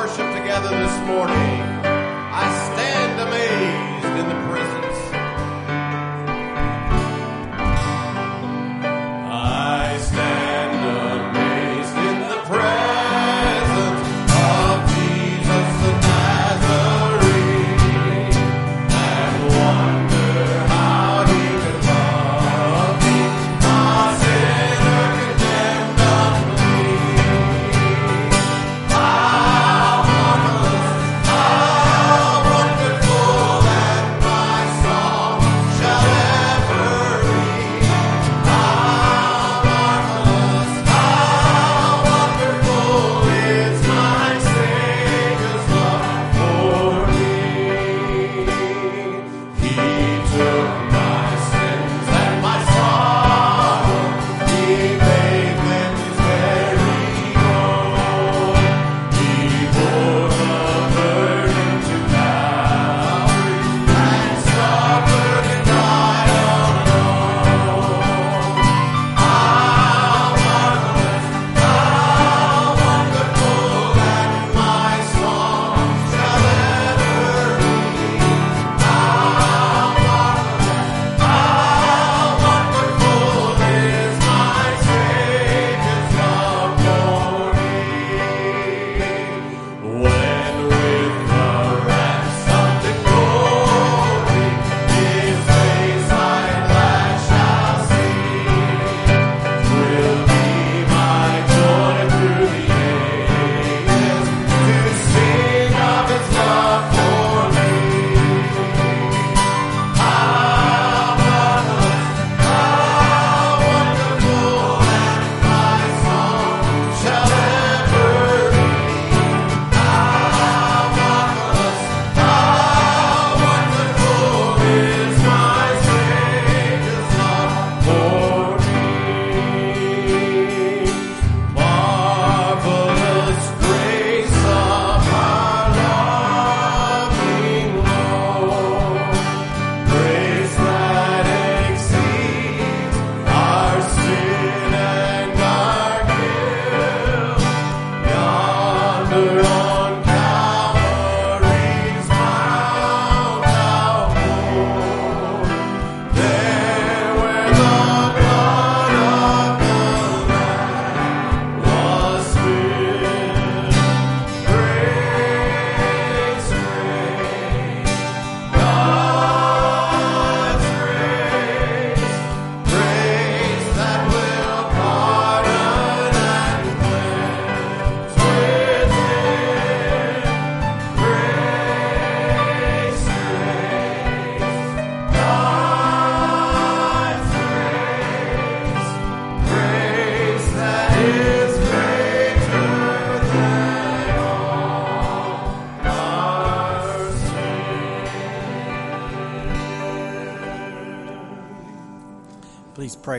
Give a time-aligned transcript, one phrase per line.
[0.00, 1.69] worship together this morning.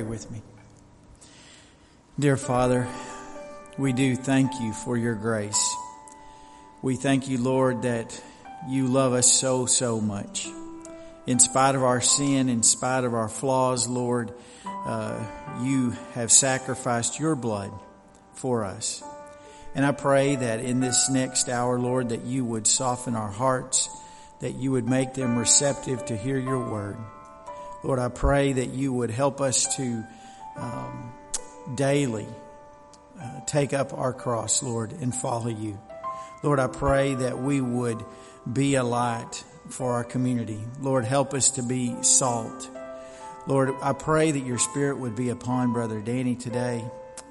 [0.01, 0.41] Pray with me.
[2.19, 2.87] Dear Father,
[3.77, 5.75] we do thank you for your grace.
[6.81, 8.19] We thank you, Lord, that
[8.67, 10.47] you love us so, so much.
[11.27, 14.33] In spite of our sin, in spite of our flaws, Lord,
[14.65, 15.23] uh,
[15.61, 17.71] you have sacrificed your blood
[18.33, 19.03] for us.
[19.75, 23.87] And I pray that in this next hour, Lord, that you would soften our hearts,
[24.39, 26.97] that you would make them receptive to hear your word.
[27.83, 30.03] Lord, I pray that you would help us to
[30.55, 31.13] um,
[31.75, 32.27] daily
[33.19, 35.79] uh, take up our cross, Lord, and follow you.
[36.43, 38.03] Lord, I pray that we would
[38.51, 40.59] be a light for our community.
[40.79, 42.69] Lord, help us to be salt.
[43.47, 46.83] Lord, I pray that your spirit would be upon Brother Danny today.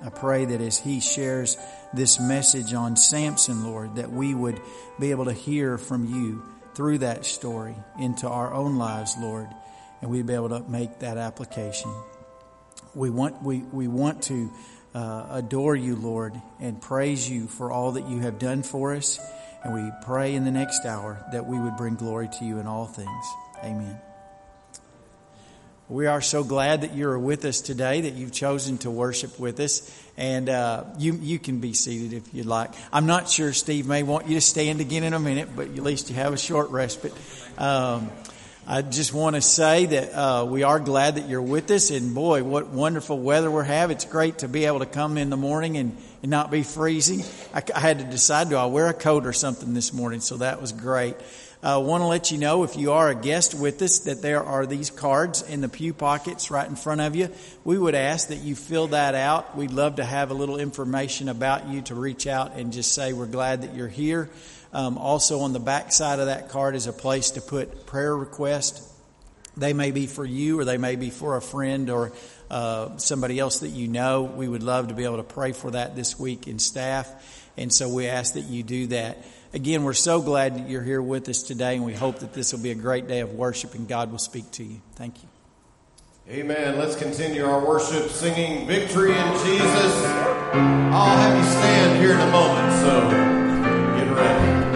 [0.04, 1.56] I pray that as he shares
[1.92, 4.60] this message on Samson, Lord, that we would
[4.98, 6.42] be able to hear from you
[6.74, 9.48] through that story into our own lives, Lord,
[10.00, 11.92] and we'd be able to make that application.
[12.94, 14.50] We want, we, we want to
[14.94, 19.20] uh, adore you, Lord, and praise you for all that you have done for us.
[19.62, 22.66] And we pray in the next hour that we would bring glory to you in
[22.66, 23.26] all things.
[23.62, 24.00] Amen.
[25.88, 29.58] We are so glad that you're with us today, that you've chosen to worship with
[29.58, 29.90] us.
[30.16, 32.70] And uh, you, you can be seated if you'd like.
[32.92, 35.78] I'm not sure Steve may want you to stand again in a minute, but at
[35.78, 37.12] least you have a short respite.
[37.58, 38.10] Um,
[38.72, 42.14] I just want to say that uh, we are glad that you're with us, and
[42.14, 43.90] boy, what wonderful weather we have!
[43.90, 47.24] It's great to be able to come in the morning and and not be freezing.
[47.54, 50.20] I, I had to decide, do I wear a coat or something this morning?
[50.20, 51.16] So that was great.
[51.62, 54.22] I uh, want to let you know if you are a guest with us that
[54.22, 57.28] there are these cards in the pew pockets right in front of you.
[57.64, 59.56] We would ask that you fill that out.
[59.58, 63.12] We'd love to have a little information about you to reach out and just say
[63.12, 64.30] we're glad that you're here.
[64.72, 68.16] Um, also, on the back side of that card is a place to put prayer
[68.16, 68.86] requests.
[69.56, 72.12] They may be for you, or they may be for a friend or
[72.50, 74.22] uh, somebody else that you know.
[74.22, 77.10] We would love to be able to pray for that this week in staff,
[77.56, 79.18] and so we ask that you do that.
[79.52, 82.52] Again, we're so glad that you're here with us today, and we hope that this
[82.52, 84.80] will be a great day of worship and God will speak to you.
[84.94, 85.28] Thank you.
[86.28, 86.78] Amen.
[86.78, 90.04] Let's continue our worship singing Victory in Jesus.
[90.92, 93.39] I'll have you stand here in a moment, so
[94.20, 94.69] get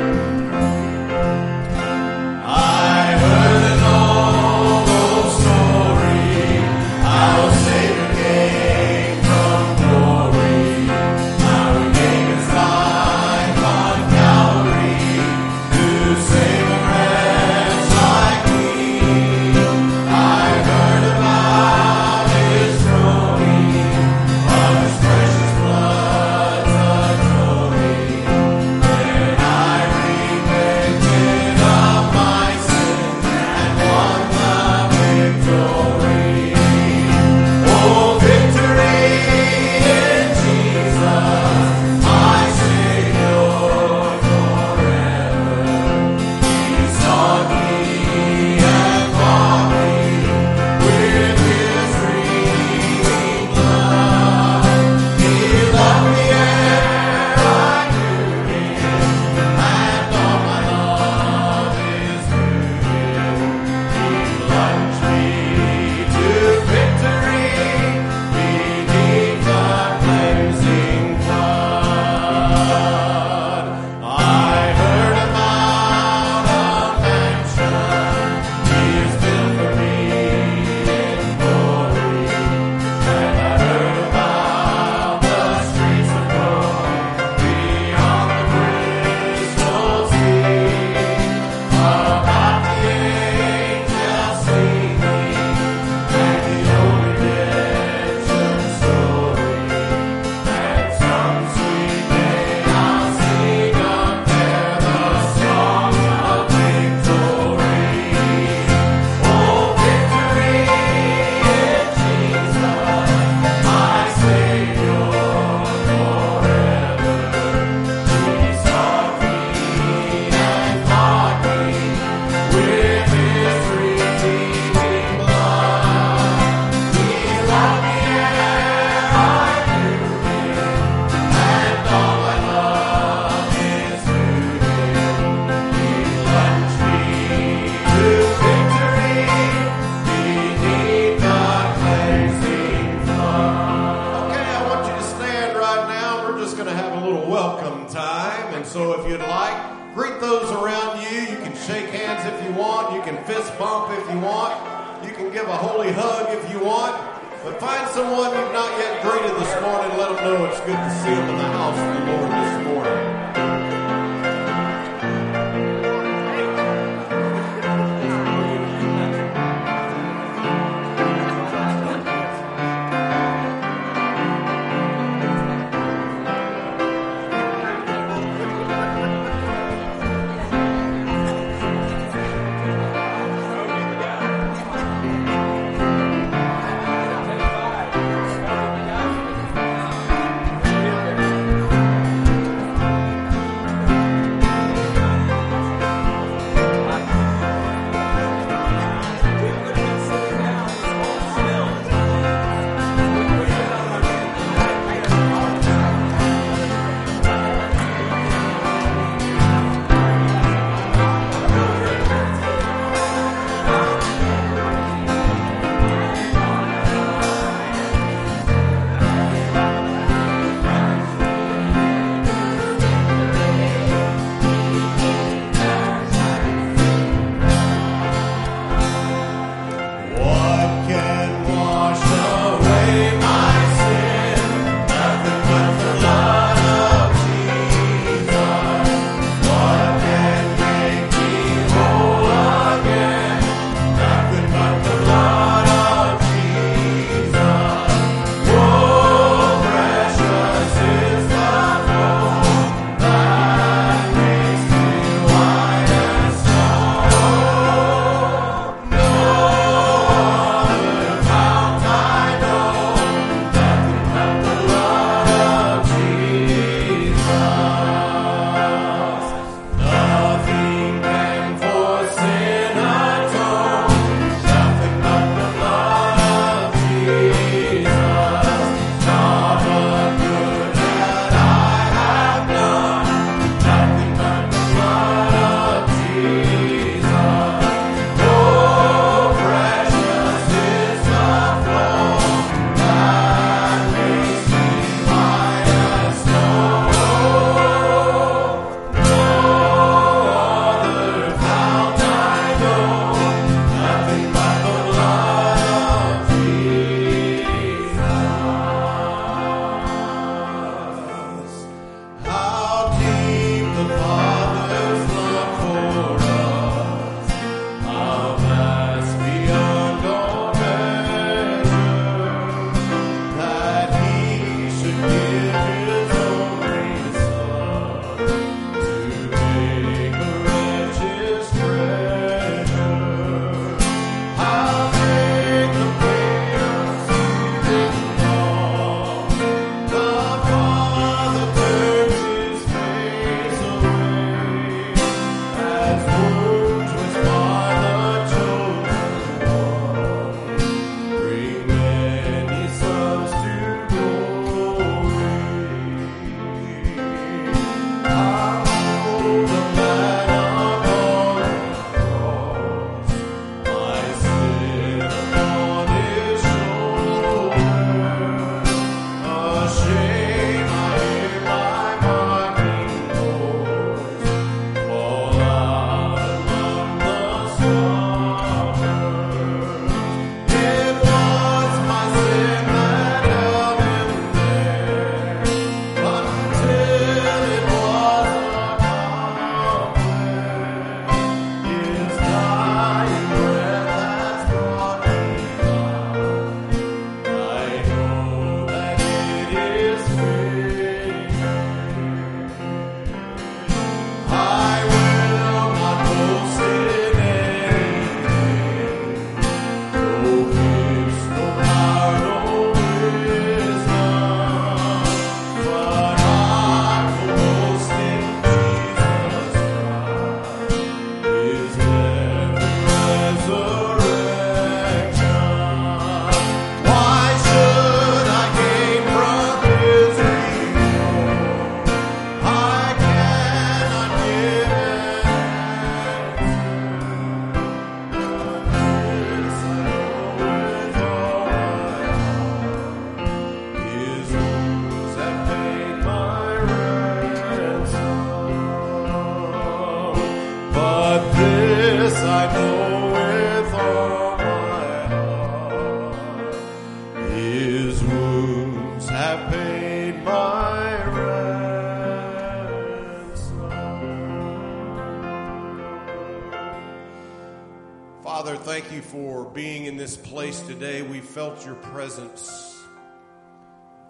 [470.85, 471.01] today.
[471.01, 472.79] We felt your presence.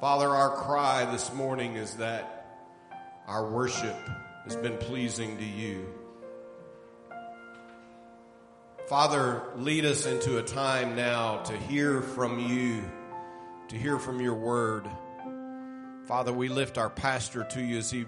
[0.00, 2.49] Father, our cry this morning is that
[3.28, 3.97] our worship
[4.43, 5.87] has been pleasing to you.
[8.88, 12.83] Father, lead us into a time now to hear from you,
[13.69, 14.88] to hear from your word.
[16.07, 18.04] Father, we lift our pastor to you as he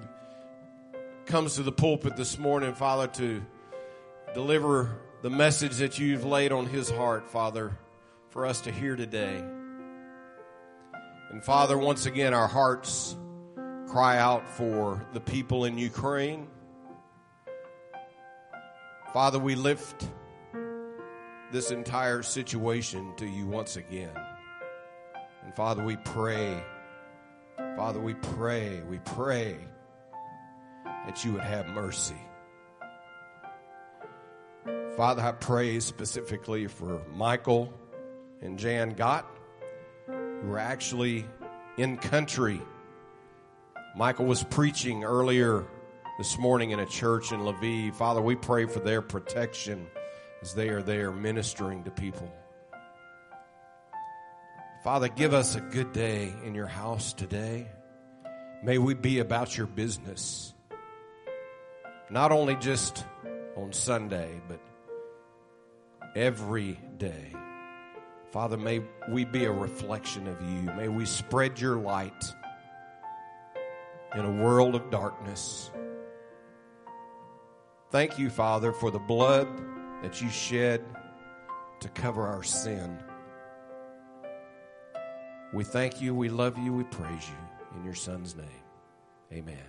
[1.24, 3.42] comes to the pulpit this morning, Father, to
[4.34, 7.78] deliver the message that you've laid on his heart, Father,
[8.36, 9.42] for us to hear today.
[11.30, 13.16] And Father, once again, our hearts
[13.88, 16.46] cry out for the people in Ukraine.
[19.14, 20.06] Father, we lift
[21.50, 24.12] this entire situation to you once again.
[25.42, 26.62] And Father, we pray,
[27.74, 29.56] Father, we pray, we pray
[31.06, 32.20] that you would have mercy.
[34.94, 37.72] Father, I pray specifically for Michael
[38.40, 39.26] and Jan Gott,
[40.06, 41.26] who are actually
[41.78, 42.60] in country.
[43.94, 45.64] Michael was preaching earlier
[46.18, 47.94] this morning in a church in Lviv.
[47.94, 49.86] Father, we pray for their protection
[50.42, 52.30] as they are there ministering to people.
[54.84, 57.66] Father, give us a good day in your house today.
[58.62, 60.54] May we be about your business.
[62.08, 63.04] Not only just
[63.56, 64.60] on Sunday, but
[66.14, 67.34] every day.
[68.30, 70.62] Father, may we be a reflection of you.
[70.76, 72.34] May we spread your light
[74.14, 75.70] in a world of darkness.
[77.90, 79.48] Thank you, Father, for the blood
[80.02, 80.84] that you shed
[81.80, 82.98] to cover our sin.
[85.54, 87.78] We thank you, we love you, we praise you.
[87.78, 88.64] In your Son's name,
[89.32, 89.68] amen.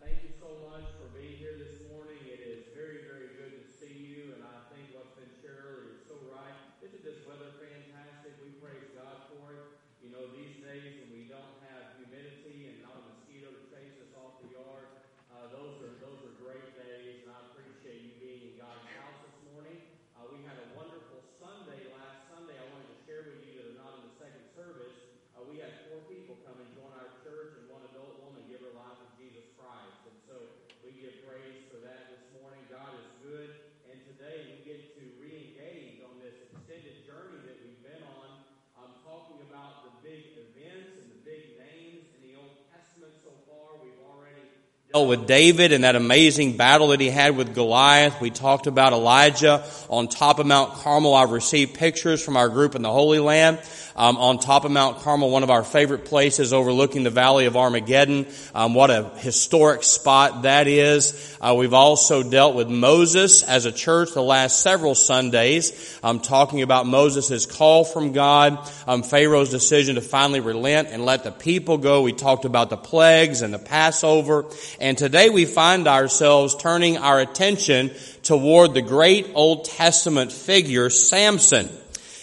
[0.00, 2.16] Thank you so much for being here this morning.
[2.24, 6.00] It is very, very good to see you, and I think what's been shared earlier
[6.00, 6.56] is so right.
[6.80, 8.40] Isn't this weather fantastic?
[8.40, 9.68] We praise God for it.
[10.00, 14.00] You know, these days when we don't have humidity and not a mosquito to chase
[14.00, 14.88] us off the yard,
[15.28, 19.20] uh, those are those are great days, and I appreciate you being in God's house
[19.28, 19.76] this morning.
[20.16, 22.56] Uh, we had a wonderful Sunday last Sunday.
[22.56, 24.96] I wanted to share with you that are not in the second service.
[25.32, 28.60] Uh, we had four people come and join our church, and one adult woman give
[28.60, 30.00] her life to Jesus Christ.
[30.04, 30.36] And so
[30.84, 32.60] we give praise for that this morning.
[32.68, 33.48] God is good.
[33.88, 38.28] And today we get to re-engage on this extended journey that we've been on,
[38.76, 43.32] um, talking about the big events and the big names in the Old Testament so
[43.48, 43.80] far.
[43.80, 44.44] We've already
[44.92, 48.20] dealt with David and that amazing battle that he had with Goliath.
[48.20, 51.14] We talked about Elijah on top of Mount Carmel.
[51.14, 53.60] I've received pictures from our group in the Holy Land.
[53.96, 57.56] Um, on top of Mount Carmel, one of our favorite places overlooking the Valley of
[57.56, 58.26] Armageddon.
[58.54, 61.36] Um, what a historic spot that is.
[61.40, 66.62] Uh, we've also dealt with Moses as a church the last several Sundays, um, talking
[66.62, 71.76] about Moses' call from God, um, Pharaoh's decision to finally relent and let the people
[71.76, 72.02] go.
[72.02, 74.46] We talked about the plagues and the Passover.
[74.80, 77.90] And today we find ourselves turning our attention
[78.22, 81.68] toward the great Old Testament figure, Samson.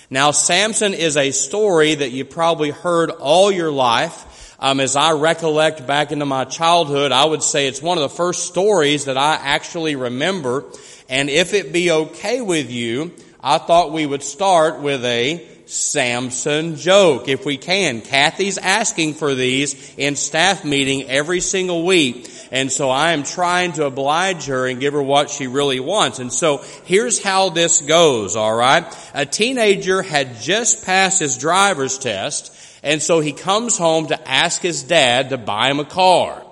[0.10, 4.56] Now, Samson is a story that you probably heard all your life.
[4.60, 8.16] Um, as I recollect back into my childhood, I would say it's one of the
[8.16, 10.66] first stories that I actually remember.
[11.10, 16.78] And if it be okay with you, I thought we would start with a Samson
[16.78, 18.02] joke, if we can.
[18.02, 22.30] Kathy's asking for these in staff meeting every single week.
[22.52, 26.20] And so I am trying to oblige her and give her what she really wants.
[26.20, 28.86] And so here's how this goes, alright?
[29.14, 32.54] A teenager had just passed his driver's test,
[32.84, 36.44] and so he comes home to ask his dad to buy him a car.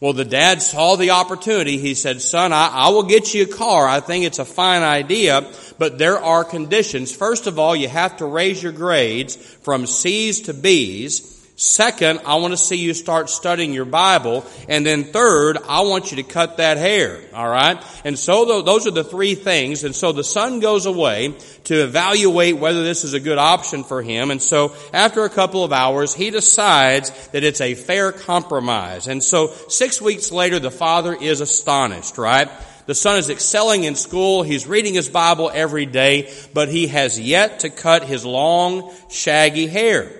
[0.00, 1.78] Well, the dad saw the opportunity.
[1.78, 3.86] He said, son, I, I, will get you a car.
[3.86, 7.14] I think it's a fine idea, but there are conditions.
[7.14, 11.30] First of all, you have to raise your grades from C's to B's.
[11.56, 14.44] Second, I want to see you start studying your Bible.
[14.68, 17.20] And then third, I want you to cut that hair.
[17.32, 17.80] All right.
[18.04, 19.84] And so those are the three things.
[19.84, 21.32] And so the son goes away
[21.64, 24.32] to evaluate whether this is a good option for him.
[24.32, 29.06] And so after a couple of hours, he decides that it's a fair compromise.
[29.06, 32.50] And so six weeks later, the father is astonished, right?
[32.86, 34.42] The son is excelling in school.
[34.42, 39.66] He's reading his Bible every day, but he has yet to cut his long, shaggy
[39.66, 40.10] hair.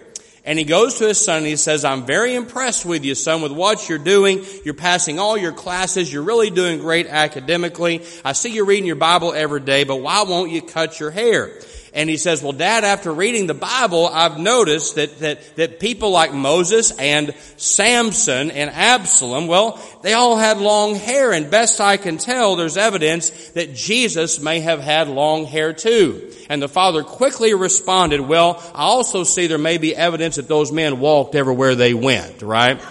[0.46, 3.40] And he goes to his son and he says, I'm very impressed with you, son,
[3.40, 4.44] with what you're doing.
[4.64, 6.12] You're passing all your classes.
[6.12, 8.02] You're really doing great academically.
[8.24, 11.50] I see you reading your Bible every day, but why won't you cut your hair?
[11.94, 16.10] And he says, well, dad, after reading the Bible, I've noticed that, that, that people
[16.10, 21.32] like Moses and Samson and Absalom, well, they all had long hair.
[21.32, 26.32] And best I can tell, there's evidence that Jesus may have had long hair too.
[26.50, 30.72] And the father quickly responded, well, I also see there may be evidence that those
[30.72, 32.84] men walked everywhere they went, right?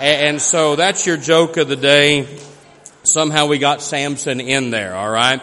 [0.00, 2.26] And so that's your joke of the day.
[3.02, 5.42] Somehow we got Samson in there, alright?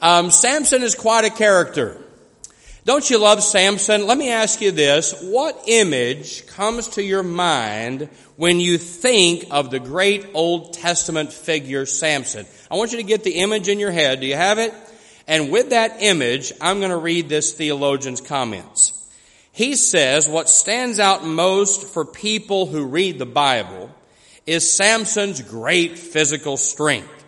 [0.00, 1.99] Um, Samson is quite a character.
[2.86, 4.06] Don't you love Samson?
[4.06, 5.20] Let me ask you this.
[5.22, 11.84] What image comes to your mind when you think of the great Old Testament figure
[11.84, 12.46] Samson?
[12.70, 14.20] I want you to get the image in your head.
[14.20, 14.72] Do you have it?
[15.28, 18.94] And with that image, I'm going to read this theologian's comments.
[19.52, 23.90] He says what stands out most for people who read the Bible
[24.46, 27.19] is Samson's great physical strength.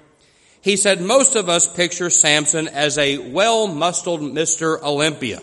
[0.63, 4.81] He said most of us picture Samson as a well-muscled Mr.
[4.81, 5.41] Olympia.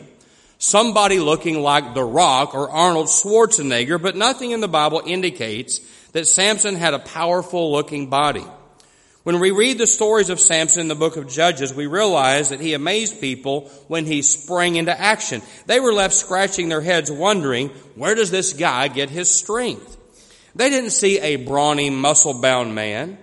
[0.57, 5.79] Somebody looking like The Rock or Arnold Schwarzenegger, but nothing in the Bible indicates
[6.13, 8.45] that Samson had a powerful looking body.
[9.23, 12.61] When we read the stories of Samson in the book of Judges, we realize that
[12.61, 15.41] he amazed people when he sprang into action.
[15.65, 19.97] They were left scratching their heads wondering, where does this guy get his strength?
[20.55, 23.17] They didn't see a brawny, muscle-bound man.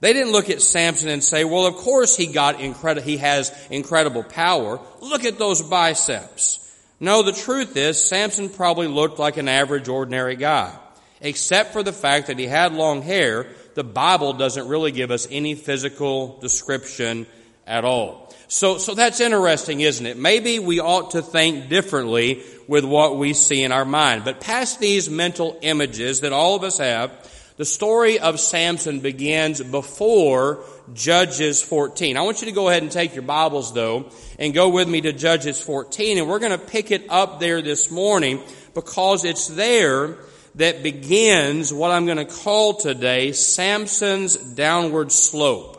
[0.00, 3.52] They didn't look at Samson and say, well, of course he got incredible, he has
[3.70, 4.80] incredible power.
[5.00, 6.64] Look at those biceps.
[7.00, 10.76] No, the truth is, Samson probably looked like an average, ordinary guy.
[11.20, 15.26] Except for the fact that he had long hair, the Bible doesn't really give us
[15.30, 17.26] any physical description
[17.66, 18.32] at all.
[18.48, 20.16] So, so that's interesting, isn't it?
[20.16, 24.24] Maybe we ought to think differently with what we see in our mind.
[24.24, 27.10] But past these mental images that all of us have,
[27.58, 32.16] the story of Samson begins before Judges 14.
[32.16, 35.00] I want you to go ahead and take your Bibles though and go with me
[35.00, 38.40] to Judges 14 and we're going to pick it up there this morning
[38.74, 40.18] because it's there
[40.54, 45.74] that begins what I'm going to call today Samson's downward slope.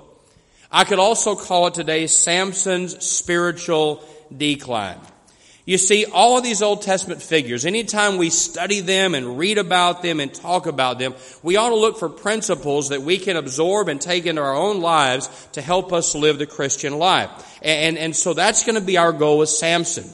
[0.70, 4.04] I could also call it today Samson's spiritual
[4.36, 5.00] decline.
[5.70, 10.02] You see, all of these Old Testament figures, anytime we study them and read about
[10.02, 13.88] them and talk about them, we ought to look for principles that we can absorb
[13.88, 17.30] and take into our own lives to help us live the Christian life.
[17.62, 20.10] And, and so that's going to be our goal with Samson.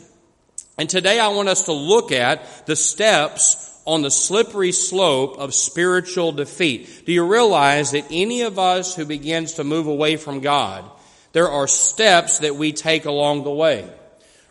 [0.77, 5.53] And today I want us to look at the steps on the slippery slope of
[5.53, 7.03] spiritual defeat.
[7.05, 10.83] Do you realize that any of us who begins to move away from God,
[11.31, 13.89] there are steps that we take along the way.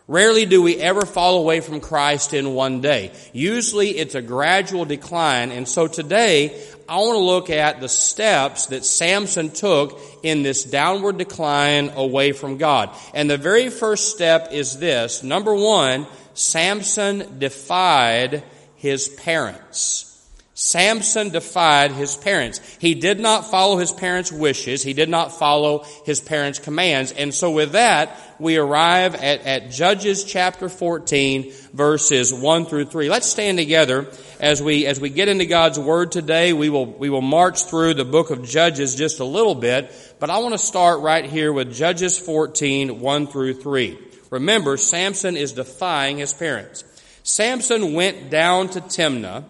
[0.06, 3.12] Rarely do we ever fall away from Christ in one day.
[3.32, 5.50] Usually it's a gradual decline.
[5.50, 10.64] And so today, I want to look at the steps that Samson took in this
[10.64, 12.90] downward decline away from God.
[13.14, 15.22] And the very first step is this.
[15.22, 18.44] Number one, Samson defied
[18.76, 20.13] his parents.
[20.56, 22.60] Samson defied his parents.
[22.78, 24.84] He did not follow his parents' wishes.
[24.84, 27.10] He did not follow his parents' commands.
[27.10, 33.08] And so with that, we arrive at, at Judges chapter 14 verses 1 through 3.
[33.08, 36.52] Let's stand together as we, as we get into God's Word today.
[36.52, 40.30] We will, we will march through the book of Judges just a little bit, but
[40.30, 43.98] I want to start right here with Judges 14, 1 through 3.
[44.30, 46.84] Remember, Samson is defying his parents.
[47.24, 49.44] Samson went down to Timnah,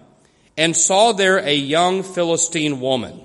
[0.57, 3.21] and saw there a young Philistine woman.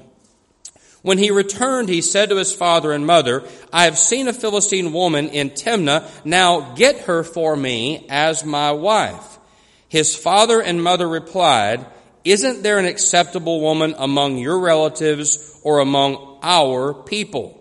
[1.02, 4.92] When he returned, he said to his father and mother, I have seen a Philistine
[4.92, 6.10] woman in Timnah.
[6.26, 9.38] Now get her for me as my wife.
[9.88, 11.86] His father and mother replied,
[12.26, 17.56] Isn't there an acceptable woman among your relatives or among our people?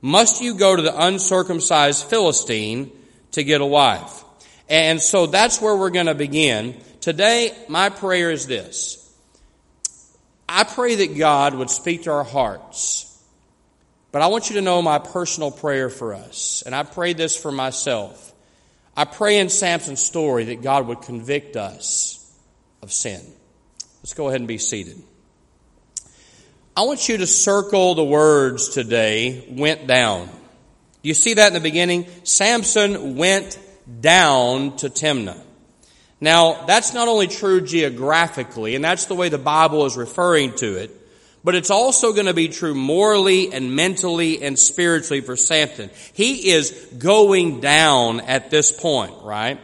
[0.00, 2.90] Must you go to the uncircumcised Philistine
[3.32, 4.24] to get a wife?
[4.68, 6.80] And so that's where we're going to begin.
[7.00, 9.07] Today, my prayer is this.
[10.48, 13.04] I pray that God would speak to our hearts.
[14.10, 16.62] But I want you to know my personal prayer for us.
[16.64, 18.32] And I pray this for myself.
[18.96, 22.14] I pray in Samson's story that God would convict us
[22.82, 23.20] of sin.
[24.00, 24.96] Let's go ahead and be seated.
[26.76, 30.30] I want you to circle the words today, went down.
[31.02, 32.06] You see that in the beginning?
[32.24, 33.58] Samson went
[34.00, 35.40] down to Timnah.
[36.20, 40.76] Now, that's not only true geographically, and that's the way the Bible is referring to
[40.76, 40.90] it,
[41.44, 45.90] but it's also going to be true morally and mentally and spiritually for Samson.
[46.12, 49.60] He is going down at this point, right?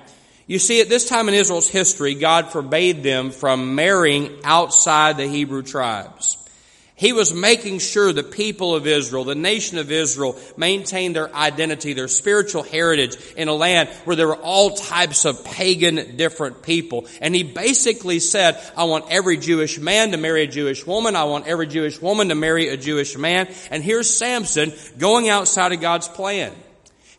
[0.47, 5.27] You see, at this time in Israel's history, God forbade them from marrying outside the
[5.27, 6.39] Hebrew tribes.
[6.97, 11.93] He was making sure the people of Israel, the nation of Israel, maintained their identity,
[11.93, 17.09] their spiritual heritage in a land where there were all types of pagan different people.
[17.21, 21.17] And he basically said, I want every Jewish man to marry a Jewish woman.
[21.17, 23.53] I want every Jewish woman to marry a Jewish man.
[23.73, 26.53] And here's Samson going outside of God's plan.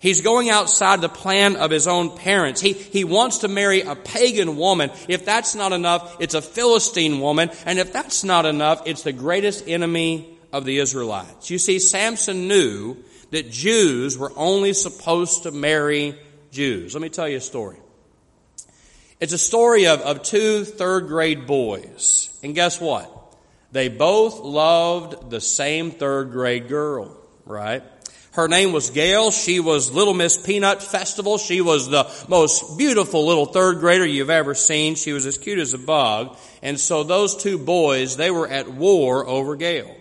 [0.05, 2.61] He's going outside the plan of his own parents.
[2.61, 4.91] He, he wants to marry a pagan woman.
[5.07, 7.49] If that's not enough, it's a Philistine woman.
[7.65, 11.49] And if that's not enough, it's the greatest enemy of the Israelites.
[11.49, 12.97] You see, Samson knew
[13.31, 16.15] that Jews were only supposed to marry
[16.51, 16.93] Jews.
[16.93, 17.77] Let me tell you a story.
[19.19, 22.29] It's a story of, of two third grade boys.
[22.43, 23.11] And guess what?
[23.71, 27.81] They both loved the same third grade girl, right?
[28.35, 29.31] Her name was Gail.
[29.31, 31.37] She was Little Miss Peanut Festival.
[31.37, 34.95] She was the most beautiful little third grader you've ever seen.
[34.95, 36.35] She was as cute as a bug.
[36.61, 39.95] And so those two boys, they were at war over Gail.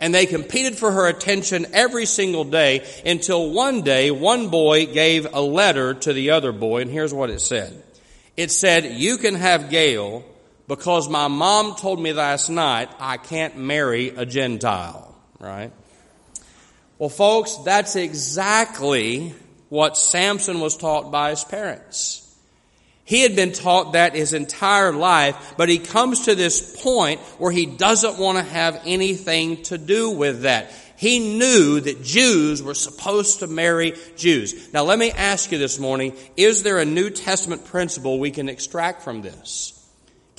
[0.00, 5.30] And they competed for her attention every single day until one day one boy gave
[5.30, 6.80] a letter to the other boy.
[6.80, 7.84] And here's what it said.
[8.38, 10.24] It said, you can have Gail
[10.66, 15.14] because my mom told me last night I can't marry a Gentile.
[15.38, 15.72] Right?
[17.00, 19.34] Well, folks, that's exactly
[19.70, 22.18] what Samson was taught by his parents.
[23.06, 27.50] He had been taught that his entire life, but he comes to this point where
[27.50, 30.72] he doesn't want to have anything to do with that.
[30.98, 34.70] He knew that Jews were supposed to marry Jews.
[34.74, 38.50] Now let me ask you this morning, is there a New Testament principle we can
[38.50, 39.79] extract from this?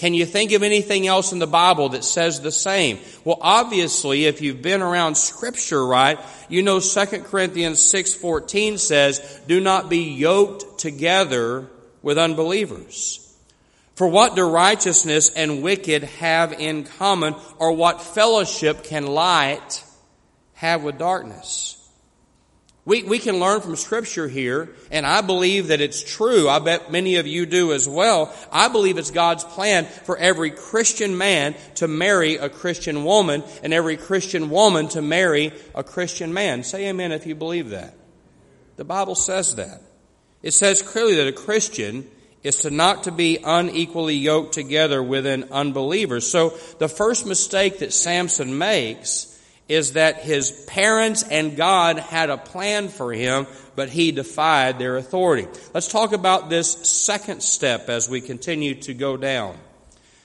[0.02, 2.98] Can you think of anything else in the Bible that says the same?
[3.24, 6.18] Well, obviously, if you've been around scripture, right,
[6.50, 11.70] you know 2 Corinthians 6:14 says, "Do not be yoked together
[12.02, 13.20] with unbelievers."
[13.94, 19.84] For what do righteousness and wicked have in common, or what fellowship can light
[20.54, 21.78] have with darkness?
[22.84, 26.50] We, we can learn from scripture here, and I believe that it's true.
[26.50, 28.34] I bet many of you do as well.
[28.52, 33.72] I believe it's God's plan for every Christian man to marry a Christian woman and
[33.72, 36.64] every Christian woman to marry a Christian man.
[36.64, 37.94] Say amen if you believe that.
[38.78, 39.84] The Bible says that.
[40.42, 42.10] It says clearly that a Christian
[42.42, 46.20] is to not to be unequally yoked together with an unbeliever.
[46.20, 49.31] So the first mistake that Samson makes
[49.72, 54.98] is that his parents and God had a plan for him, but he defied their
[54.98, 55.48] authority.
[55.74, 59.58] Let's talk about this second step as we continue to go down.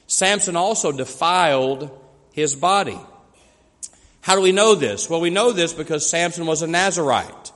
[0.08, 1.96] Samson also defiled
[2.32, 2.98] his body.
[4.20, 5.08] How do we know this?
[5.08, 7.52] Well, we know this because Samson was a Nazarite.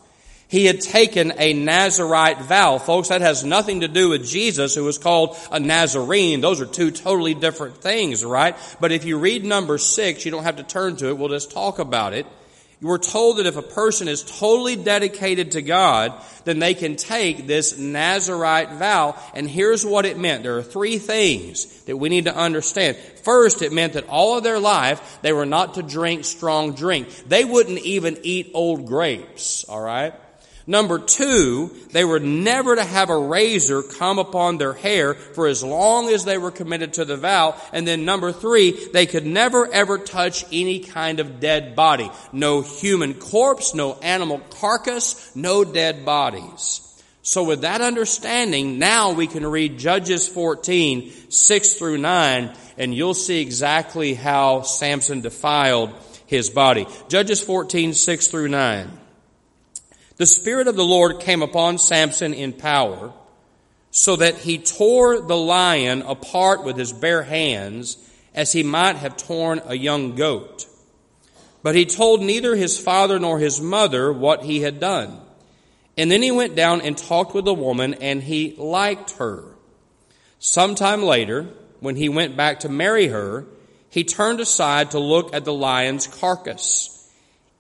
[0.51, 2.79] He had taken a Nazarite vow.
[2.79, 6.41] Folks, that has nothing to do with Jesus, who was called a Nazarene.
[6.41, 8.57] Those are two totally different things, right?
[8.81, 11.17] But if you read number six, you don't have to turn to it.
[11.17, 12.27] We'll just talk about it.
[12.81, 16.97] You were told that if a person is totally dedicated to God, then they can
[16.97, 19.17] take this Nazarite vow.
[19.35, 20.43] And here's what it meant.
[20.43, 22.97] There are three things that we need to understand.
[23.23, 27.09] First, it meant that all of their life, they were not to drink strong drink.
[27.29, 30.15] They wouldn't even eat old grapes, alright?
[30.67, 35.65] Number two, they were never to have a razor come upon their hair for as
[35.65, 37.61] long as they were committed to the vow.
[37.73, 42.11] And then number three, they could never ever touch any kind of dead body.
[42.33, 46.87] No human corpse, no animal carcass, no dead bodies.
[47.23, 53.15] So with that understanding, now we can read Judges 14, 6 through 9, and you'll
[53.15, 55.93] see exactly how Samson defiled
[56.27, 56.87] his body.
[57.09, 59.00] Judges 14, 6 through 9.
[60.21, 63.15] The Spirit of the Lord came upon Samson in power,
[63.91, 67.97] so that he tore the lion apart with his bare hands,
[68.35, 70.67] as he might have torn a young goat.
[71.63, 75.23] But he told neither his father nor his mother what he had done.
[75.97, 79.43] And then he went down and talked with the woman, and he liked her.
[80.39, 83.47] Sometime later, when he went back to marry her,
[83.89, 87.00] he turned aside to look at the lion's carcass.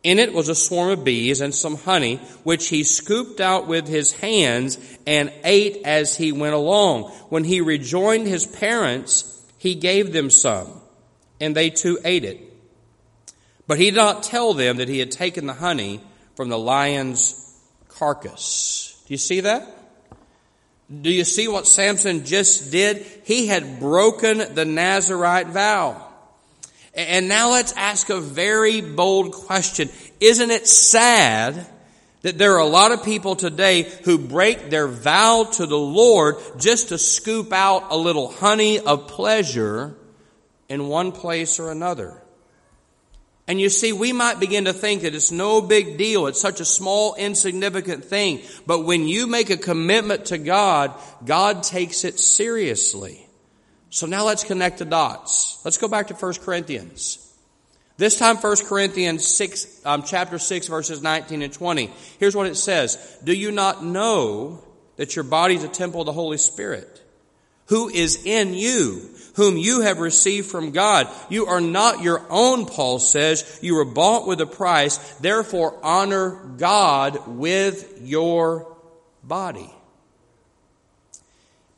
[0.02, 3.86] In it was a swarm of bees and some honey, which he scooped out with
[3.86, 7.10] his hands and ate as he went along.
[7.28, 10.68] When he rejoined his parents, he gave them some,
[11.38, 12.40] and they too ate it.
[13.66, 16.00] But he did not tell them that he had taken the honey
[16.34, 17.36] from the lion's
[17.88, 19.02] carcass.
[19.06, 19.68] Do you see that?
[21.02, 23.06] Do you see what Samson just did?
[23.24, 26.09] He had broken the Nazarite vow.
[27.08, 29.88] And now let's ask a very bold question.
[30.20, 31.66] Isn't it sad
[32.22, 36.36] That there are a lot of people today who break their vow to the Lord
[36.58, 39.96] just to scoop out a little honey of pleasure
[40.68, 42.22] in one place or another.
[43.48, 46.26] And you see, we might begin to think that it's no big deal.
[46.26, 48.42] It's such a small, insignificant thing.
[48.66, 50.92] But when you make a commitment to God,
[51.24, 53.26] God takes it seriously.
[53.90, 55.60] So now let's connect the dots.
[55.64, 57.26] Let's go back to 1 Corinthians.
[57.96, 61.90] This time 1 Corinthians 6, um, chapter 6 verses 19 and 20.
[62.18, 63.18] Here's what it says.
[63.22, 64.64] Do you not know
[64.96, 67.02] that your body is a temple of the Holy Spirit?
[67.66, 71.08] Who is in you, whom you have received from God.
[71.28, 73.60] You are not your own, Paul says.
[73.62, 74.96] You were bought with a price.
[75.18, 78.76] Therefore honor God with your
[79.22, 79.70] body.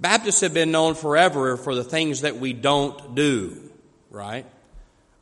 [0.02, 3.56] Baptists have been known forever for the things that we don't do,
[4.10, 4.44] right?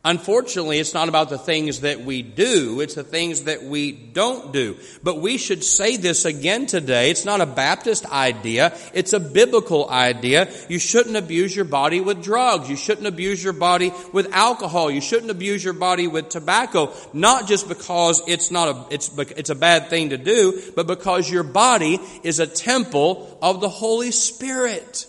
[0.03, 4.51] Unfortunately, it's not about the things that we do, it's the things that we don't
[4.51, 4.79] do.
[5.03, 7.11] But we should say this again today.
[7.11, 10.51] It's not a Baptist idea, it's a biblical idea.
[10.71, 12.71] You shouldn't abuse your body with drugs.
[12.71, 14.91] You shouldn't abuse your body with alcohol.
[14.91, 16.95] You shouldn't abuse your body with tobacco.
[17.13, 21.31] Not just because it's not a, it's, it's a bad thing to do, but because
[21.31, 25.07] your body is a temple of the Holy Spirit.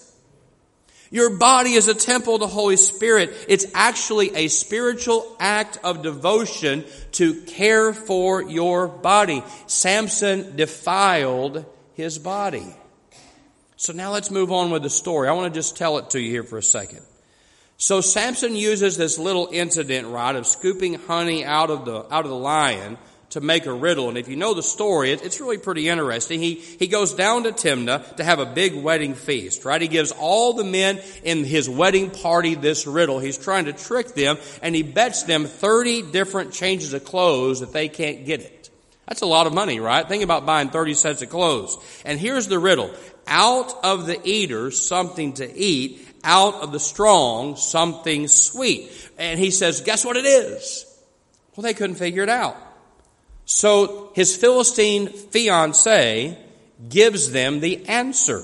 [1.11, 3.33] Your body is a temple of the Holy Spirit.
[3.49, 9.43] It's actually a spiritual act of devotion to care for your body.
[9.67, 12.75] Samson defiled his body.
[13.75, 15.27] So now let's move on with the story.
[15.27, 17.01] I want to just tell it to you here for a second.
[17.75, 22.29] So Samson uses this little incident, right, of scooping honey out of the, out of
[22.29, 22.97] the lion
[23.31, 24.09] to make a riddle.
[24.09, 26.39] And if you know the story, it's really pretty interesting.
[26.39, 29.81] He, he goes down to Timnah to have a big wedding feast, right?
[29.81, 33.19] He gives all the men in his wedding party this riddle.
[33.19, 37.73] He's trying to trick them and he bets them 30 different changes of clothes that
[37.73, 38.69] they can't get it.
[39.07, 40.07] That's a lot of money, right?
[40.07, 41.77] Think about buying 30 sets of clothes.
[42.05, 42.93] And here's the riddle.
[43.27, 46.07] Out of the eater, something to eat.
[46.23, 48.91] Out of the strong, something sweet.
[49.17, 50.85] And he says, guess what it is?
[51.55, 52.55] Well, they couldn't figure it out.
[53.45, 56.37] So his Philistine fiance
[56.89, 58.43] gives them the answer.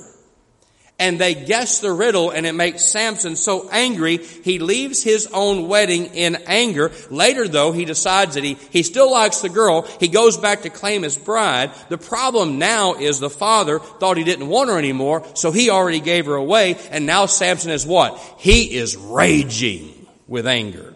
[1.00, 5.68] And they guess the riddle and it makes Samson so angry, he leaves his own
[5.68, 6.92] wedding in anger.
[7.12, 9.84] Later though, he decides that he, he still likes the girl.
[10.00, 11.72] He goes back to claim his bride.
[11.90, 16.00] The problem now is the father thought he didn't want her anymore, so he already
[16.00, 18.18] gave her away, and now Samson is what?
[18.40, 20.96] He is raging with anger.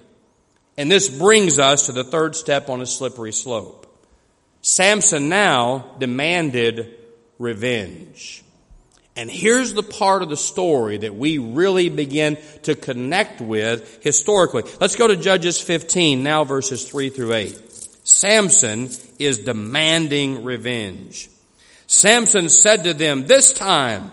[0.78, 3.82] And this brings us to the third step on a slippery slope.
[4.62, 6.96] Samson now demanded
[7.40, 8.44] revenge.
[9.16, 14.64] And here's the part of the story that we really begin to connect with historically.
[14.80, 17.62] Let's go to Judges 15, now verses 3 through 8.
[18.04, 21.30] Samson is demanding revenge.
[21.88, 24.12] Samson said to them, this time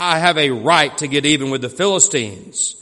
[0.00, 2.76] I have a right to get even with the Philistines.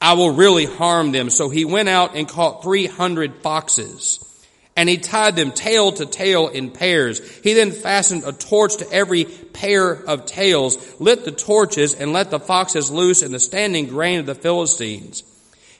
[0.00, 1.30] I will really harm them.
[1.30, 4.24] So he went out and caught 300 foxes
[4.78, 7.18] and he tied them tail to tail in pairs.
[7.40, 12.30] He then fastened a torch to every pair of tails, lit the torches, and let
[12.30, 15.24] the foxes loose in the standing grain of the Philistines.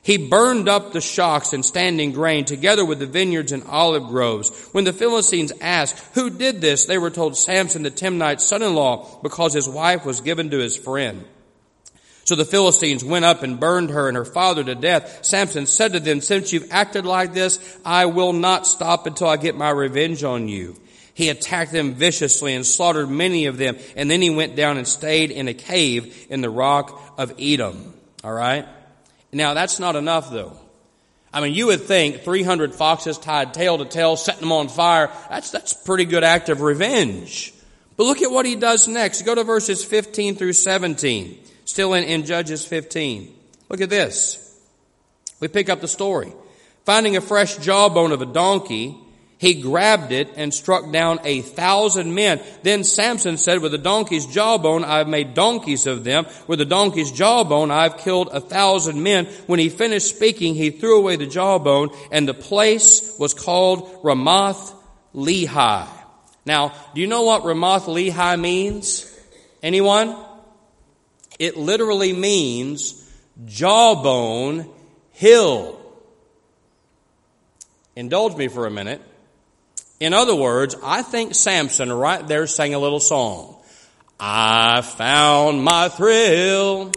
[0.03, 4.69] He burned up the shocks and standing grain together with the vineyards and olive groves.
[4.73, 6.87] When the Philistines asked, who did this?
[6.87, 11.25] They were told Samson the Timnite's son-in-law because his wife was given to his friend.
[12.29, 15.25] So the Philistines went up and burned her and her father to death.
[15.25, 19.39] Samson said to them, since you've acted like this, I will not stop until I
[19.39, 20.77] get my revenge on you.
[21.15, 23.79] He attacked them viciously and slaughtered many of them.
[23.97, 27.93] And then he went down and stayed in a cave in the rock of Etam.
[28.23, 28.69] All right.
[29.33, 30.55] Now that's not enough though.
[31.33, 35.11] I mean, you would think 300 foxes tied tail to tail, setting them on fire.
[35.31, 37.55] That's, that's pretty good act of revenge.
[37.97, 39.23] But look at what he does next.
[39.23, 41.47] Go to verses 15 through 17.
[41.69, 43.31] Still in, in Judges 15.
[43.69, 44.59] Look at this.
[45.39, 46.33] We pick up the story.
[46.87, 48.97] Finding a fresh jawbone of a donkey,
[49.37, 52.41] he grabbed it and struck down a thousand men.
[52.63, 56.25] Then Samson said, with the donkey's jawbone, I've made donkeys of them.
[56.47, 59.27] With the donkey's jawbone, I've killed a thousand men.
[59.47, 64.75] When he finished speaking, he threw away the jawbone and the place was called Ramath
[65.15, 65.87] Lehi.
[66.47, 69.05] Now, do you know what Ramath Lehi means?
[69.63, 70.28] Anyone?
[71.39, 73.09] It literally means
[73.47, 74.69] jawbone
[75.13, 75.81] hill.
[77.95, 79.01] Indulge me for a minute.
[80.01, 83.57] In other words, I think Samson right there sang a little song.
[84.21, 86.93] I found my thrill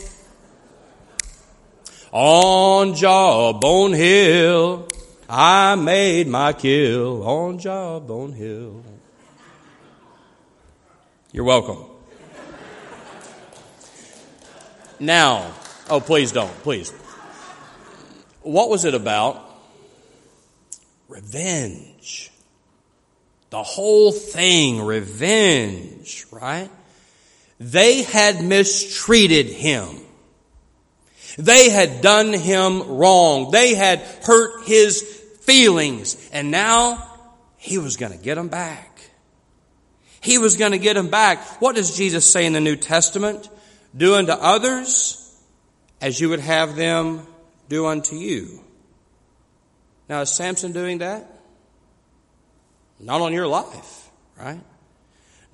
[2.12, 4.88] on Jawbone Hill.
[5.30, 8.84] I made my kill on Jawbone Hill.
[11.32, 11.91] You're welcome.
[15.02, 15.52] Now,
[15.90, 16.92] oh, please don't, please.
[18.44, 19.44] What was it about?
[21.10, 22.30] Revenge.
[23.50, 26.70] The whole thing, revenge, right?
[27.60, 29.90] They had mistreated him.
[31.36, 33.50] They had done him wrong.
[33.50, 35.02] They had hurt his
[35.42, 36.30] feelings.
[36.32, 37.10] And now
[37.58, 39.02] he was going to get them back.
[40.22, 41.40] He was going to get them back.
[41.60, 43.50] What does Jesus say in the New Testament?
[43.96, 45.18] Do unto others
[46.00, 47.26] as you would have them
[47.70, 48.62] do unto you.
[50.10, 51.26] Now, is Samson doing that?
[53.00, 54.60] Not on your life, right?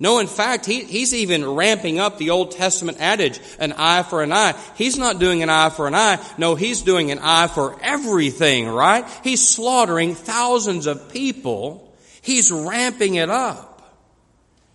[0.00, 4.22] No, in fact, he, he's even ramping up the Old Testament adage, an eye for
[4.22, 4.54] an eye.
[4.76, 6.24] He's not doing an eye for an eye.
[6.38, 9.04] No, he's doing an eye for everything, right?
[9.24, 11.96] He's slaughtering thousands of people.
[12.22, 13.67] He's ramping it up.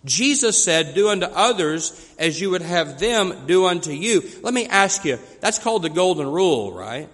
[0.06, 4.22] Jesus said, do unto others as you would have them do unto you.
[4.42, 7.10] Let me ask you, that's called the golden rule, right?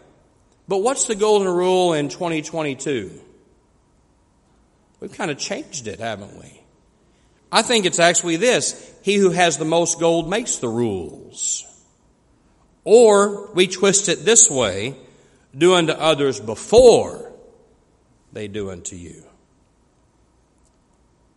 [0.68, 3.12] But what's the golden rule in 2022?
[5.00, 6.62] We've kind of changed it, haven't we?
[7.52, 8.94] I think it's actually this.
[9.02, 11.66] He who has the most gold makes the rules.
[12.84, 14.96] Or we twist it this way,
[15.58, 17.32] do unto others before
[18.34, 19.24] they do unto you.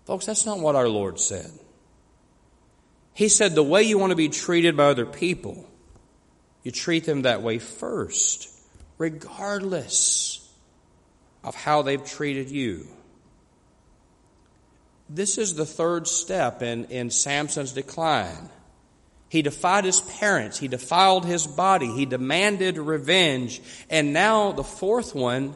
[0.05, 1.51] Folks, that's not what our Lord said.
[3.15, 5.69] He said the way you want to be treated by other people,
[6.63, 8.49] you treat them that way first,
[8.99, 10.51] regardless
[11.45, 12.87] of how they've treated you.
[15.09, 18.49] This is the third step in, in Samson's decline.
[19.29, 20.59] He defied his parents.
[20.59, 21.87] He defiled his body.
[21.87, 23.61] He demanded revenge.
[23.91, 25.55] And now the fourth one,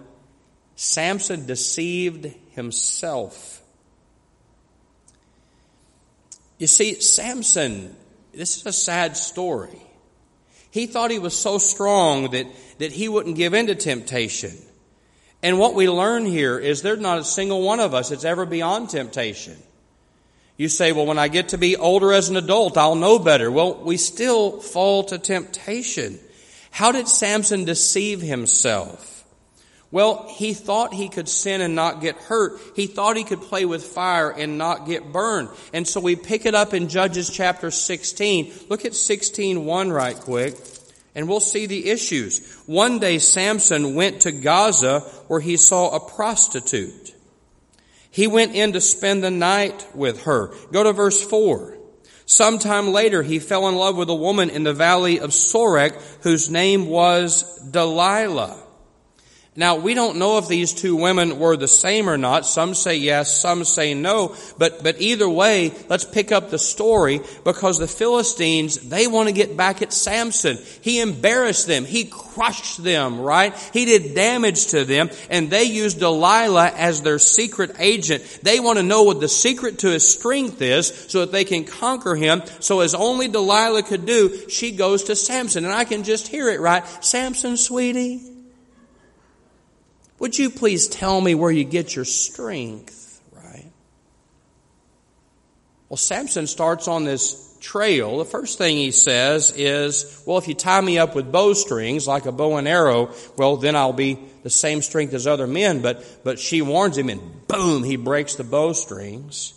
[0.77, 3.56] Samson deceived himself.
[6.59, 7.95] You see, Samson,
[8.33, 9.83] this is a sad story.
[10.71, 12.47] He thought he was so strong that,
[12.79, 14.53] that he wouldn't give in to temptation.
[15.43, 18.47] And what we learn here is there's not a single one of us that's ever
[18.47, 19.57] beyond temptation.
[20.57, 23.51] You say, well, when I get to be older as an adult, I'll know better.
[23.51, 26.19] Well, we still fall to temptation.
[26.71, 29.16] How did Samson deceive himself?
[29.97, 32.61] Well, he thought he could sin and not get hurt.
[32.75, 35.49] He thought he could play with fire and not get burned.
[35.73, 38.53] And so we pick it up in Judges chapter 16.
[38.69, 40.55] Look at 16:1 right quick,
[41.15, 42.47] and we'll see the issues.
[42.67, 47.15] One day Samson went to Gaza where he saw a prostitute.
[48.11, 50.53] He went in to spend the night with her.
[50.73, 51.79] Go to verse 4.
[52.27, 56.51] Sometime later, he fell in love with a woman in the valley of Sorek whose
[56.51, 58.65] name was Delilah.
[59.57, 62.45] Now, we don't know if these two women were the same or not.
[62.45, 64.37] Some say yes, some say no.
[64.59, 69.35] But, but either way, let's pick up the story because the Philistines, they want to
[69.35, 70.59] get back at Samson.
[70.83, 71.87] He embarrassed them.
[71.87, 73.55] He crushed them, right?
[73.73, 78.41] He did damage to them and they used Delilah as their secret agent.
[78.43, 81.65] They want to know what the secret to his strength is so that they can
[81.65, 82.43] conquer him.
[82.61, 85.65] So as only Delilah could do, she goes to Samson.
[85.65, 86.85] And I can just hear it, right?
[87.03, 88.36] Samson, sweetie.
[90.19, 93.71] Would you please tell me where you get your strength, right?
[95.89, 98.19] Well, Samson starts on this trail.
[98.19, 102.27] The first thing he says is, well, if you tie me up with bowstrings, like
[102.27, 105.83] a bow and arrow, well, then I'll be the same strength as other men.
[105.83, 109.53] But, but she warns him and boom, he breaks the bowstrings.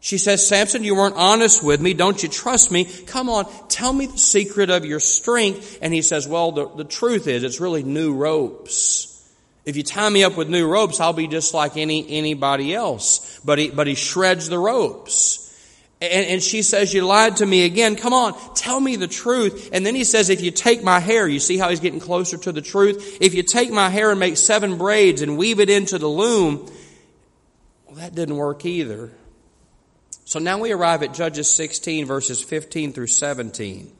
[0.00, 1.92] She says, Samson, you weren't honest with me.
[1.92, 2.84] Don't you trust me?
[2.84, 5.78] Come on, tell me the secret of your strength.
[5.82, 9.15] And he says, well, the, the truth is it's really new ropes.
[9.66, 13.40] If you tie me up with new ropes, I'll be just like any, anybody else.
[13.44, 15.42] But he, but he shreds the ropes.
[16.00, 17.96] And, and she says, you lied to me again.
[17.96, 19.70] Come on, tell me the truth.
[19.72, 22.38] And then he says, if you take my hair, you see how he's getting closer
[22.38, 23.18] to the truth?
[23.20, 26.70] If you take my hair and make seven braids and weave it into the loom,
[27.86, 29.10] well, that didn't work either.
[30.26, 33.92] So now we arrive at Judges 16 verses 15 through 17.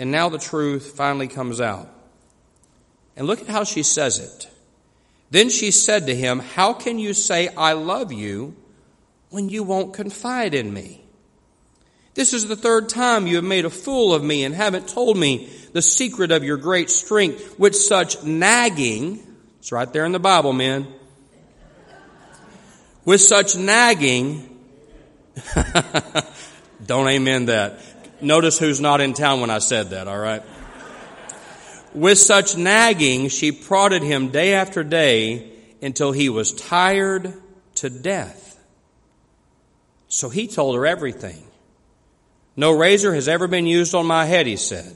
[0.00, 1.88] And now the truth finally comes out.
[3.16, 4.50] And look at how she says it.
[5.30, 8.56] Then she said to him, How can you say, I love you,
[9.30, 11.02] when you won't confide in me?
[12.14, 15.18] This is the third time you have made a fool of me and haven't told
[15.18, 19.20] me the secret of your great strength with such nagging.
[19.58, 20.86] It's right there in the Bible, men.
[23.04, 24.58] With such nagging.
[26.86, 27.80] Don't amen that.
[28.22, 30.42] Notice who's not in town when I said that, all right?
[31.96, 37.32] With such nagging, she prodded him day after day until he was tired
[37.76, 38.62] to death.
[40.08, 41.42] So he told her everything.
[42.54, 44.94] No razor has ever been used on my head, he said.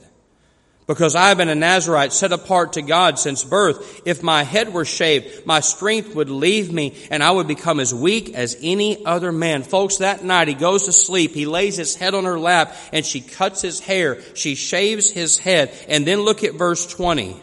[0.90, 4.02] Because I have been a Nazarite set apart to God since birth.
[4.04, 7.94] If my head were shaved, my strength would leave me and I would become as
[7.94, 9.62] weak as any other man.
[9.62, 11.30] Folks, that night he goes to sleep.
[11.30, 14.20] He lays his head on her lap and she cuts his hair.
[14.34, 15.72] She shaves his head.
[15.88, 17.40] And then look at verse 20.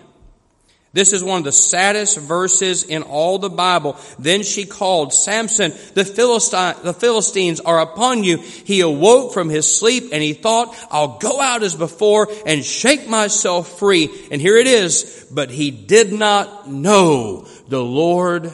[0.98, 4.00] This is one of the saddest verses in all the Bible.
[4.18, 8.40] Then she called, Samson, the, Philistine, the Philistines are upon you.
[8.40, 13.08] He awoke from his sleep and he thought, I'll go out as before and shake
[13.08, 14.10] myself free.
[14.32, 15.28] And here it is.
[15.32, 18.52] But he did not know the Lord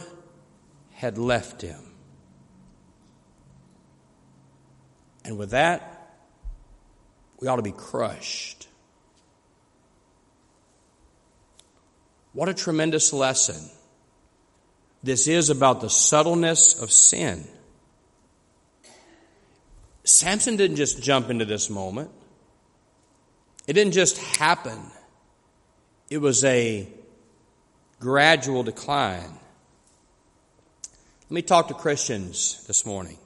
[0.92, 1.80] had left him.
[5.24, 6.20] And with that,
[7.40, 8.63] we ought to be crushed.
[12.34, 13.70] What a tremendous lesson.
[15.04, 17.48] This is about the subtleness of sin.
[20.04, 22.10] Samson didn't just jump into this moment.
[23.68, 24.80] It didn't just happen.
[26.10, 26.88] It was a
[28.00, 29.40] gradual decline.
[31.30, 33.18] Let me talk to Christians this morning.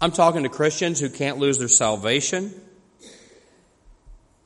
[0.00, 2.54] I'm talking to Christians who can't lose their salvation.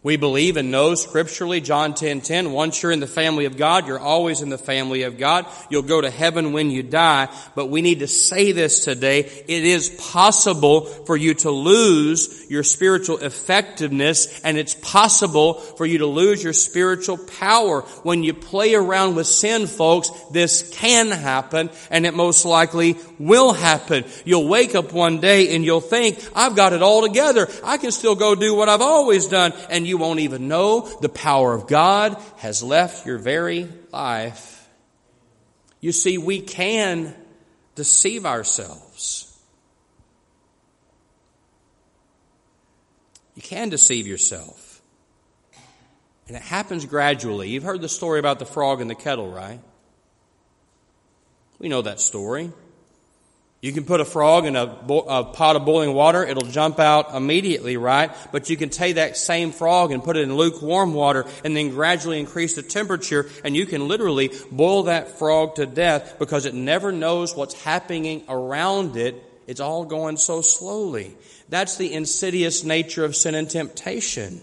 [0.03, 3.87] We believe and know scripturally, John 10, 10, once you're in the family of God,
[3.87, 5.45] you're always in the family of God.
[5.69, 7.29] You'll go to heaven when you die.
[7.55, 9.19] But we need to say this today.
[9.19, 15.99] It is possible for you to lose your spiritual effectiveness and it's possible for you
[15.99, 17.83] to lose your spiritual power.
[18.03, 23.53] When you play around with sin, folks, this can happen and it most likely will
[23.53, 24.05] happen.
[24.25, 27.49] You'll wake up one day and you'll think, I've got it all together.
[27.63, 29.53] I can still go do what I've always done.
[29.69, 34.67] And you won't even know the power of God has left your very life.
[35.81, 37.15] You see, we can
[37.75, 39.27] deceive ourselves.
[43.35, 44.83] You can deceive yourself.
[46.29, 47.51] And it happens gradually.
[47.51, 49.61] You've heard the story about the frog in the kettle, right?
[51.59, 52.53] We know that story.
[53.63, 56.81] You can put a frog in a, bo- a, pot of boiling water, it'll jump
[56.81, 58.11] out immediately, right?
[58.33, 61.69] But you can take that same frog and put it in lukewarm water and then
[61.69, 66.55] gradually increase the temperature and you can literally boil that frog to death because it
[66.55, 69.23] never knows what's happening around it.
[69.47, 71.15] It's all going so slowly.
[71.51, 74.41] That's the insidious nature of sin and temptation.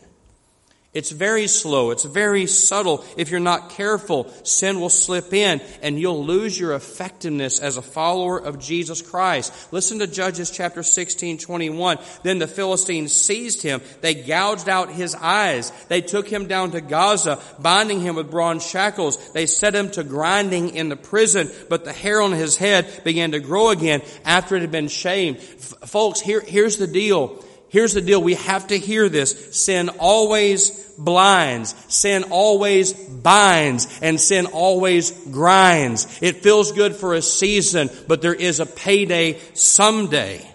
[0.97, 1.91] It's very slow.
[1.91, 3.05] It's very subtle.
[3.17, 7.83] If you're not careful, sin will slip in and you'll lose your effectiveness as a
[7.83, 9.53] follower of Jesus Christ.
[9.71, 11.99] Listen to Judges chapter 16, 21.
[12.23, 13.81] Then the Philistines seized him.
[14.01, 15.71] They gouged out his eyes.
[15.87, 19.33] They took him down to Gaza, binding him with bronze shackles.
[19.33, 23.33] They set him to grinding in the prison, but the hair on his head began
[23.33, 25.37] to grow again after it had been shaved.
[25.41, 27.43] F- folks, here, here's the deal.
[27.69, 28.21] Here's the deal.
[28.21, 29.55] We have to hear this.
[29.61, 31.75] Sin always blinds.
[31.93, 33.99] Sin always binds.
[34.01, 36.19] And sin always grinds.
[36.21, 40.49] It feels good for a season, but there is a payday someday.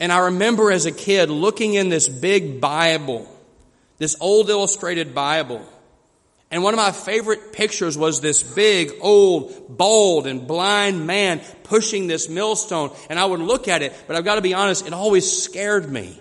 [0.00, 3.28] And I remember as a kid looking in this big Bible,
[3.98, 5.66] this old illustrated Bible,
[6.50, 12.06] and one of my favorite pictures was this big, old, bald, and blind man pushing
[12.06, 12.90] this millstone.
[13.10, 15.90] And I would look at it, but I've got to be honest, it always scared
[15.90, 16.18] me.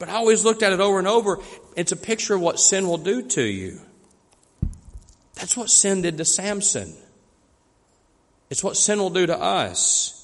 [0.00, 1.38] But I always looked at it over and over.
[1.76, 3.80] It's a picture of what sin will do to you.
[5.34, 6.94] That's what sin did to Samson.
[8.48, 10.16] It's what sin will do to us.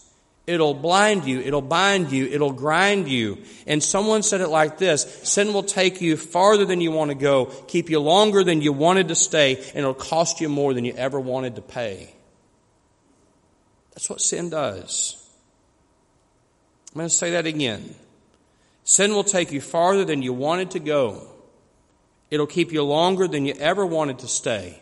[0.46, 1.40] It'll blind you.
[1.40, 2.26] It'll bind you.
[2.26, 3.42] It'll grind you.
[3.66, 5.02] And someone said it like this.
[5.24, 8.72] Sin will take you farther than you want to go, keep you longer than you
[8.72, 12.14] wanted to stay, and it'll cost you more than you ever wanted to pay.
[13.90, 15.22] That's what sin does.
[16.92, 17.94] I'm going to say that again.
[18.86, 21.26] Sin will take you farther than you wanted to go.
[22.30, 24.80] It'll keep you longer than you ever wanted to stay.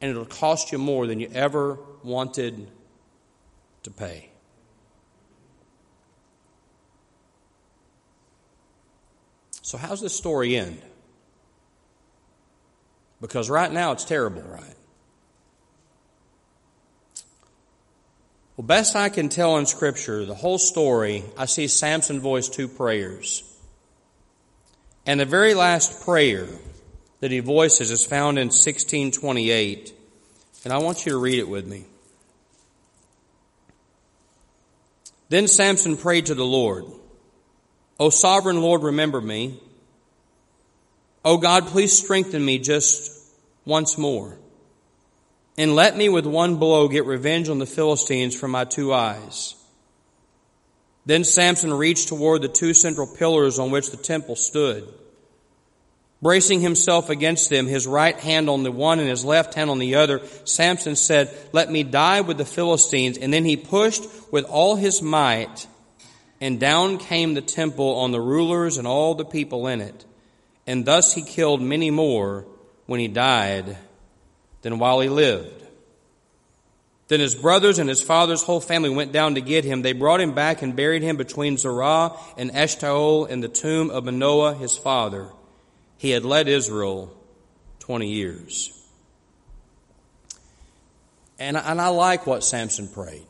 [0.00, 2.66] And it'll cost you more than you ever wanted
[3.84, 4.30] to pay.
[9.62, 10.82] So, how's this story end?
[13.20, 14.74] Because right now it's terrible, right?
[18.60, 22.68] Well, best I can tell in Scripture, the whole story, I see Samson voice two
[22.68, 23.42] prayers.
[25.06, 26.46] And the very last prayer
[27.20, 29.94] that he voices is found in 1628.
[30.64, 31.86] And I want you to read it with me.
[35.30, 36.84] Then Samson prayed to the Lord,
[37.98, 39.58] O sovereign Lord, remember me.
[41.24, 43.10] O God, please strengthen me just
[43.64, 44.36] once more
[45.60, 49.54] and let me with one blow get revenge on the Philistines for my two eyes.
[51.04, 54.88] Then Samson reached toward the two central pillars on which the temple stood.
[56.22, 59.78] Bracing himself against them, his right hand on the one and his left hand on
[59.78, 63.18] the other, Samson said, Let me die with the Philistines.
[63.18, 65.66] And then he pushed with all his might,
[66.40, 70.06] and down came the temple on the rulers and all the people in it.
[70.66, 72.46] And thus he killed many more
[72.86, 73.76] when he died
[74.62, 75.60] than while he lived.
[77.08, 79.82] Then his brothers and his father's whole family went down to get him.
[79.82, 84.04] They brought him back and buried him between Zorah and Eshtaol in the tomb of
[84.04, 85.28] Manoah his father.
[85.98, 87.12] He had led Israel
[87.80, 88.76] 20 years.
[91.40, 93.26] And, and I like what Samson prayed.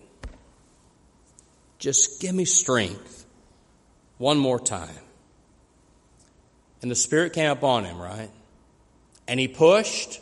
[1.78, 3.24] Just give me strength
[4.18, 4.90] one more time.
[6.82, 8.30] And the Spirit came upon him, right?
[9.26, 10.20] And he pushed.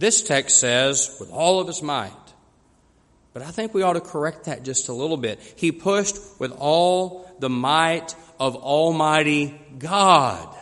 [0.00, 2.10] This text says, with all of his might.
[3.34, 5.38] But I think we ought to correct that just a little bit.
[5.56, 10.56] He pushed with all the might of Almighty God.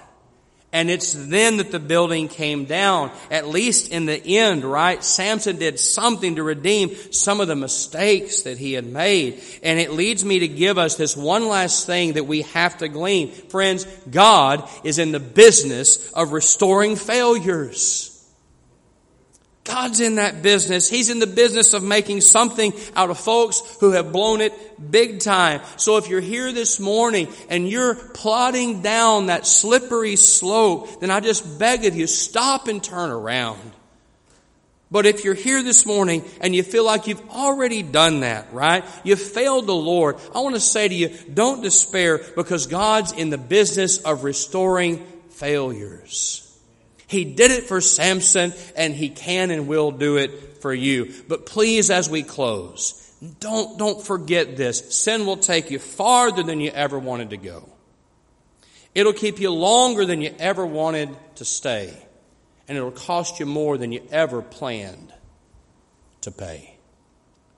[0.72, 5.05] And it's then that the building came down, at least in the end, right?
[5.05, 9.41] Samson did something to redeem some of the mistakes that he had made.
[9.62, 12.89] And it leads me to give us this one last thing that we have to
[12.89, 13.30] glean.
[13.30, 18.16] Friends, God is in the business of restoring failures.
[19.69, 20.89] God's in that business.
[20.89, 25.21] He's in the business of making something out of folks who have blown it big
[25.21, 25.61] time.
[25.77, 31.21] So if you're here this morning and you're plodding down that slippery slope, then I
[31.21, 33.61] just beg of you, stop and turn around.
[34.91, 38.87] But if you're here this morning and you feel like you've already done that, right?
[39.05, 40.16] You've failed the Lord.
[40.35, 45.05] I want to say to you, don't despair because God's in the business of restoring
[45.29, 46.47] failures.
[47.09, 51.12] He did it for Samson and he can and will do it for you.
[51.26, 52.94] But please, as we close,
[53.40, 54.94] don't, don't forget this.
[54.94, 57.68] Sin will take you farther than you ever wanted to go.
[58.94, 61.96] It'll keep you longer than you ever wanted to stay.
[62.68, 65.12] And it'll cost you more than you ever planned
[66.20, 66.78] to pay.